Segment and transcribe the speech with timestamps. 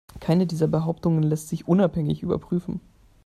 [0.19, 2.81] Keine dieser Behauptungen lässt sich unabhängig überprüfen.